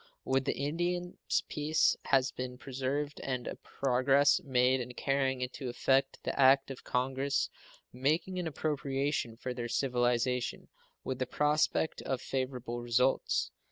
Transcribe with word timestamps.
With 0.25 0.45
the 0.45 0.57
Indians 0.57 1.43
peace 1.47 1.95
has 2.05 2.31
been 2.31 2.57
preserved 2.57 3.21
and 3.23 3.45
a 3.45 3.55
progress 3.57 4.41
made 4.43 4.79
in 4.81 4.95
carrying 4.95 5.41
into 5.41 5.69
effect 5.69 6.17
the 6.23 6.35
act 6.39 6.71
of 6.71 6.83
Congress 6.83 7.51
making 7.93 8.39
an 8.39 8.47
appropriation 8.47 9.37
for 9.37 9.53
their 9.53 9.69
civilization, 9.69 10.69
with 11.03 11.19
the 11.19 11.27
prospect 11.27 12.01
of 12.01 12.19
favorable 12.19 12.81
results. 12.81 13.51